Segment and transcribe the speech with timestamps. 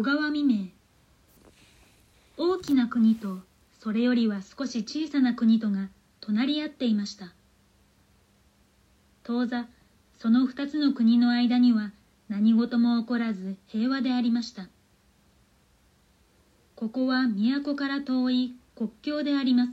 [0.00, 0.68] 小川未明。
[2.38, 3.40] 大きな国と
[3.80, 5.90] それよりは少し小さな国とが
[6.22, 7.34] 隣り合っていました。
[9.24, 9.66] 当座
[10.18, 11.92] その二つの国の間には
[12.30, 14.68] 何事も起こらず平和でありました。
[16.76, 19.72] ここは都から遠い国境であります。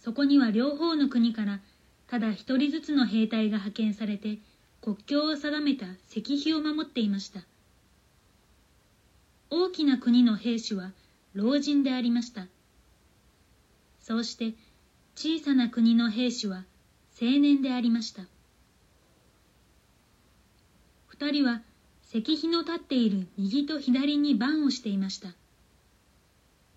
[0.00, 1.60] そこには両方の国から
[2.06, 4.38] ただ一人ずつの兵隊が派遣されて
[4.80, 7.42] 国境を定めた石碑を守っていました。
[9.54, 10.92] 大きな国の兵士は
[11.34, 12.46] 老人でありました。
[14.00, 14.54] そうして
[15.14, 16.64] 小さな国の兵士は
[17.20, 18.22] 青年でありました。
[21.06, 21.60] 二人は
[22.08, 25.28] 石碑の立っている右と左に番をしていました。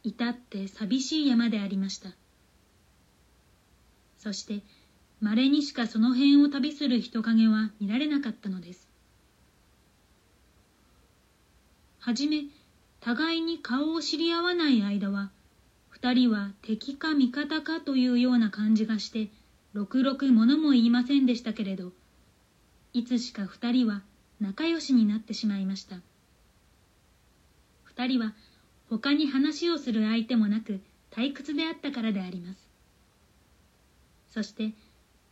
[0.04, 2.10] 至って寂しい山でありました。
[4.18, 4.64] そして
[5.22, 8.90] 稀にしかその辺を旅する人影は見られなかったのです。
[12.00, 12.44] はじめ
[13.06, 15.30] 互いに顔を知り合わない間は
[15.90, 19.30] 二人は敵か味方かというような感じがして
[19.74, 21.92] ろくろくものも言いませんでしたけれど
[22.94, 24.02] いつしか二人は
[24.42, 25.98] 仲良しになってしまいました。
[27.84, 28.34] 二人は
[28.90, 30.80] 他に話をする相手もなく
[31.12, 32.58] 退屈であったからであります。
[34.30, 34.74] そして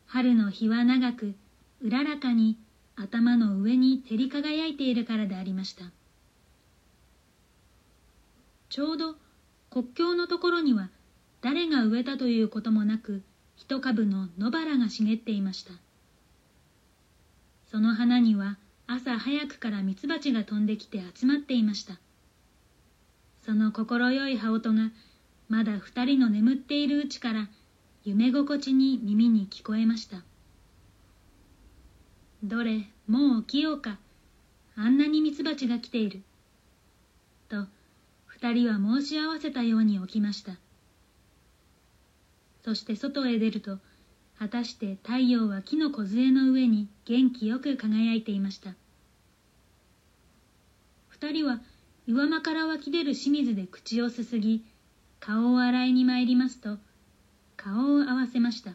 [0.06, 1.34] 春の日は長く
[1.82, 2.56] うららかに
[2.96, 5.86] 頭の上に照り輝いているからでありました。
[8.74, 9.18] ちょうど
[9.70, 10.90] 国境のところには
[11.42, 13.22] 誰が植えたということもなく
[13.56, 15.74] 一株の野原が茂っていました。
[17.70, 18.58] その花には
[18.88, 22.00] 朝早くからミツバチが飛んできて集まっていました。
[23.46, 24.90] その快い羽音が
[25.50, 27.50] まだ二人の眠っているうちから
[28.04, 30.24] 夢心地に耳に聞こえました。
[32.44, 34.00] どれもう起きようか。
[34.76, 36.24] あんなにミツバチが来ている。
[37.50, 37.68] と
[38.34, 40.54] 二人は申し合わせたように起きました。
[42.66, 43.78] そして外へ出ると
[44.40, 48.74] 果たして太陽は木の梢の上に元気よく輝いていました。
[51.10, 51.62] 二人は
[52.08, 54.66] 岩間から湧き出る清水で口をすすぎ
[55.20, 56.78] 顔を洗いに参りますと
[57.56, 58.72] 顔を合わせました。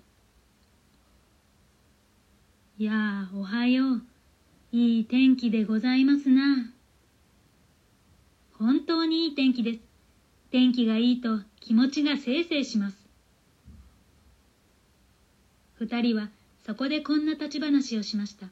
[2.78, 4.02] いやあおはよう。
[4.70, 6.77] いい天気でございますな。
[8.58, 9.80] 本当にいい天気です。
[10.50, 12.96] 天気がいいと気持ちがせいせいします。
[15.74, 16.28] 二人は
[16.66, 18.48] そこでこんな立ち話をしました。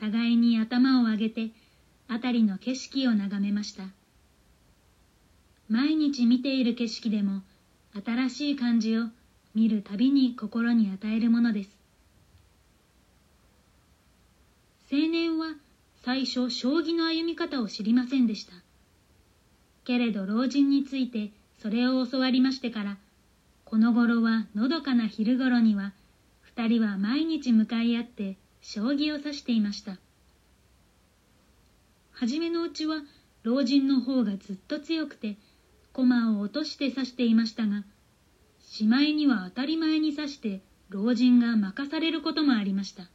[0.00, 1.50] 互いに頭を上げて
[2.08, 3.84] 辺りの景色を眺めました。
[5.68, 7.42] 毎日見ている景色でも
[8.02, 9.04] 新しい感じを
[9.54, 11.70] 見るたびに心に与えるものです。
[14.90, 15.54] 青年は
[16.08, 18.54] 最初将棋の歩み方を知りませんでした。
[19.84, 22.96] けれど老人についてそれを教わりましてから
[23.66, 25.92] この頃はのどかな昼頃には
[26.40, 29.98] 二人は毎日向かい合って将棋を指していました。
[32.12, 33.02] はじめのうちは
[33.42, 35.36] 老人の方がずっと強くて
[35.92, 37.84] 駒を落として指していましたが
[38.62, 43.10] しまいには当たり前に指して老人が任されることもありました。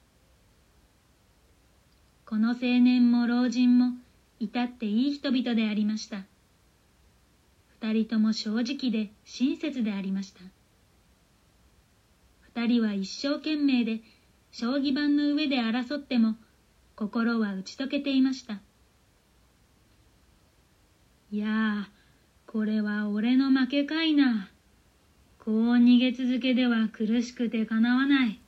[2.25, 3.93] この青年も老人も
[4.39, 6.25] 至っていい人々でありました
[7.81, 10.41] 二人とも正直で親切でありました
[12.55, 13.99] 二人は一生懸命で
[14.51, 16.35] 将棋盤の上で争っても
[16.95, 18.59] 心は打ち解けていました
[21.31, 21.89] いやあ
[22.53, 24.47] これは俺の負けかいな。
[25.39, 28.39] こう逃げ続けでは苦しくてかなわない。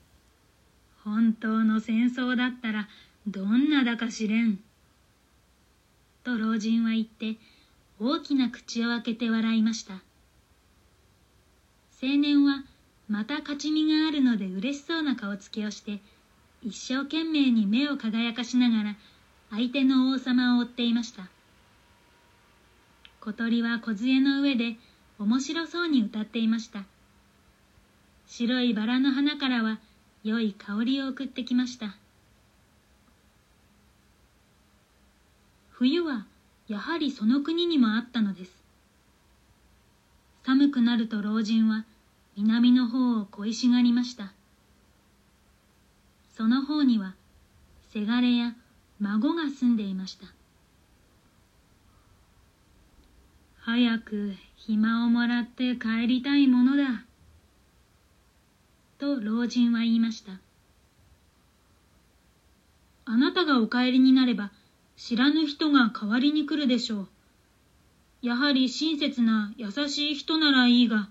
[1.04, 2.88] 本当の戦争だったら
[3.28, 4.60] どんなだか知れん。
[6.24, 7.38] と老人は言って
[8.00, 9.94] 大きな口を開けて笑いました。
[12.02, 12.64] 青年は
[13.08, 16.00] また勝ち身があるので嬉しそうな顔つきをして
[16.64, 18.96] 一生懸命に目を輝かしながら
[19.52, 21.30] 相手の王様を追っていました。
[23.26, 24.76] 小鳥は梢の上で
[25.18, 26.84] 面白そうに歌っていました
[28.28, 29.80] 白いバラの花からは
[30.24, 31.96] 良い香りを送ってきました
[35.78, 36.26] 冬は
[36.68, 38.52] やはりその国にもあったのです
[40.46, 41.86] 寒くなると老人は
[42.38, 44.34] 南の方を恋しがりました
[46.36, 47.16] その方には
[47.92, 48.56] せがれや
[49.00, 50.28] 孫が住んでいました
[53.66, 57.04] 早く暇をもらって帰りたいものだ。
[59.00, 60.34] と老人は言いました。
[63.06, 64.52] あなたがお帰りになれば、
[64.98, 67.08] 知らぬ人が代わりに来るでしょう。
[68.22, 71.10] やはり親切な優しい人ならいいが、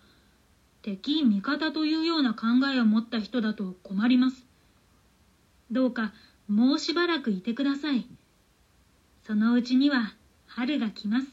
[0.83, 4.47] 敵味方というような考えを持った人だと困ります。
[5.71, 6.13] どうか
[6.49, 8.07] もうしばらくいてください。
[9.23, 10.15] そのうちには
[10.47, 11.29] 春が来ます。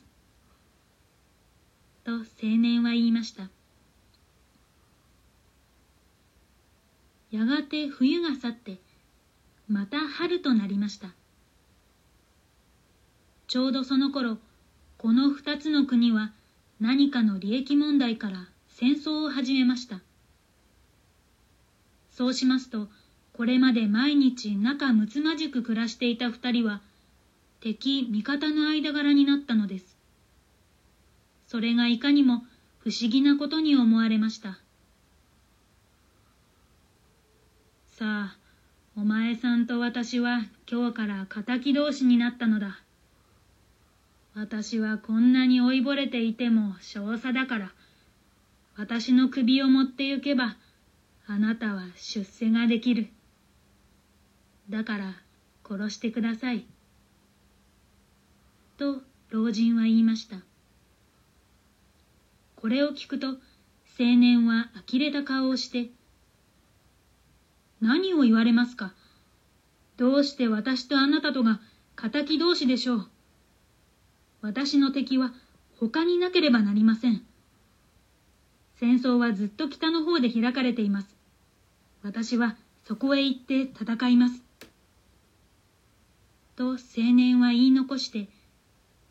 [2.04, 2.24] と青
[2.58, 3.50] 年は言いました。
[7.30, 8.80] やがて冬が去って、
[9.68, 11.10] また春となりました。
[13.52, 14.38] ちょうどその頃、
[14.98, 16.32] この二つの国は
[16.80, 20.00] 何かの利益問題から戦争を始めました。
[22.12, 22.88] そうしますと、
[23.34, 26.80] これまで毎日仲睦まじく暮らしていた二人は、
[27.60, 29.98] 敵味方の間柄になったのです。
[31.46, 32.46] それがいかにも
[32.80, 34.60] 不思議なことに思われました。
[37.88, 38.38] さあ、
[38.96, 42.80] お前さんと私は今日から敵同士になったのだ。
[44.34, 47.72] 私はこんなに老いぼれていても少佐だから、
[48.78, 50.56] 私の首を持って行けば、
[51.28, 53.08] あなたは出世ができる。
[54.70, 55.16] だから
[55.68, 56.66] 殺してください。
[58.78, 60.38] と老人は言いました。
[62.56, 63.36] これを聞くと青
[64.00, 65.90] 年は呆れた顔をして、
[67.82, 68.94] 何を言われますか？
[69.98, 71.60] どうして私とあなたとが
[71.96, 73.10] 敵同士でしょう？
[74.42, 75.34] 私の敵は
[75.80, 77.22] 他になければなりません。
[78.76, 81.16] 戦争はずっと北の方で開かれています。
[82.02, 82.56] 私は
[82.86, 84.42] そこへ行って戦います。
[86.56, 86.78] と青
[87.14, 88.28] 年は言い残して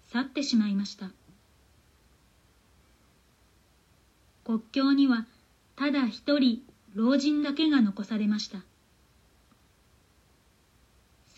[0.09, 1.11] 去ってしまいました。
[4.45, 5.27] 国境には
[5.77, 6.63] ただ一人
[6.95, 8.59] 老人だけが残されました。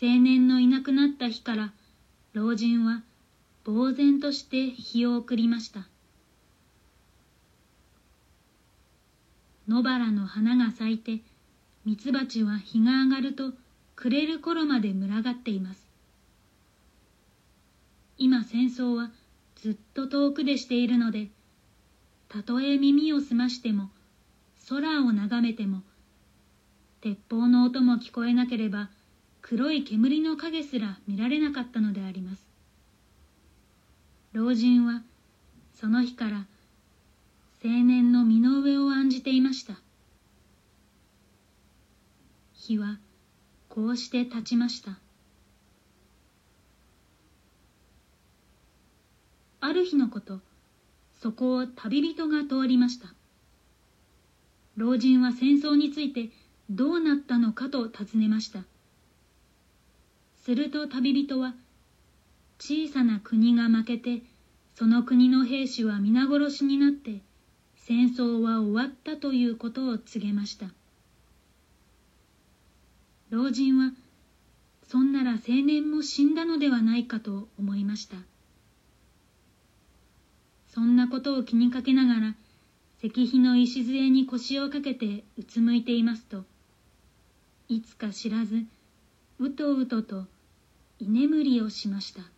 [0.01, 1.71] 青年のいなくなった日から
[2.33, 3.03] 老人は
[3.65, 5.87] 呆然として日を送りました。
[9.67, 11.21] 野原の花が咲いて
[11.85, 13.53] ミツバチは日が上がると
[13.95, 15.87] 暮れる頃まで群がっています。
[18.17, 19.11] 今戦争は
[19.55, 21.29] ずっと遠くでしているので
[22.27, 23.89] たとえ耳を澄ましても
[24.69, 25.81] 空を眺めても
[27.01, 28.89] 鉄砲の音も聞こえなければ
[29.41, 32.52] 黒い煙の影すら見られなかったのであります。
[34.33, 35.03] 老人は
[35.75, 36.47] その日から
[37.63, 39.75] 青年の身の上を案じていました。
[42.55, 42.97] 日は
[43.69, 44.97] こうして立ちました。
[49.61, 50.39] ある日のこと
[51.21, 53.13] そこを旅人が通りました。
[54.77, 56.29] 老人は戦争について
[56.71, 58.63] どうなったのかと尋ねました。
[60.43, 61.53] すると旅人は
[62.65, 64.21] 小さな国が負けて
[64.73, 67.19] その国の兵士は皆殺しになって
[67.75, 70.67] 戦争は終わったということを告げました。
[73.31, 73.91] 老人は
[74.87, 78.15] そんなら青年も死んだのではないかと思いました。
[80.69, 82.35] そんなことを気にかけながら
[83.03, 86.45] 石碑の礎に腰をかけてうつむいていますと
[87.67, 88.63] いつか知らず
[89.37, 90.27] うとうとと
[90.99, 92.32] 居眠りをしました。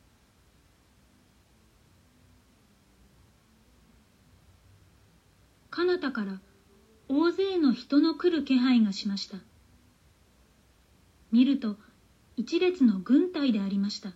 [5.86, 6.40] 彼方から
[7.08, 9.38] 大勢の人の来る気配がしました。
[11.32, 11.76] 見ると
[12.36, 14.10] 一列の軍隊でありました。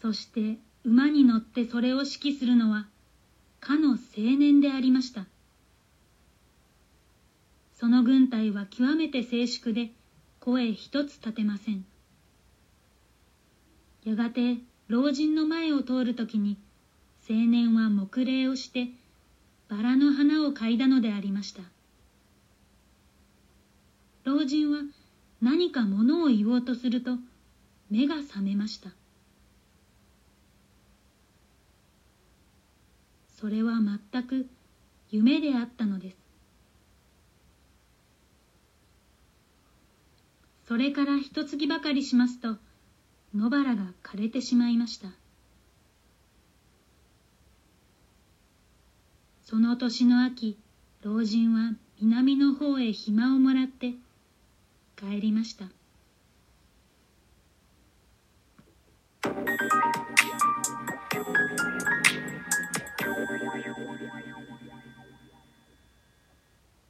[0.00, 2.86] そして馬に乗ってそれを指揮するのは
[3.60, 5.26] かの青年でありました。
[7.74, 9.90] その軍隊は極めて静粛で
[10.40, 11.84] 声一つ立てません。
[14.04, 14.56] やがて
[14.88, 16.56] 老人の前を通るときに
[17.28, 18.88] 青年は黙礼をして
[19.68, 21.62] バラの花を嗅いだのでありました。
[24.24, 24.80] 老人は
[25.40, 27.12] 何かものを言おうとすると
[27.90, 28.90] 目が覚めました。
[33.38, 33.74] それは
[34.12, 34.48] 全く
[35.10, 36.16] 夢であったのです。
[40.66, 42.56] それから一月ばかりしますと
[43.34, 45.08] 野原が枯れてしまいました。
[49.48, 50.58] その年の秋
[51.02, 53.94] 老人は南の方へ暇をもらって
[54.96, 55.66] 帰りました。